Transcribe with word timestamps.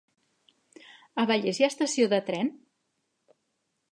A 1.23 1.25
Vallés 1.33 1.59
hi 1.61 1.67
ha 1.67 1.69
estació 1.73 2.09
de 2.15 2.21
tren? 2.31 2.51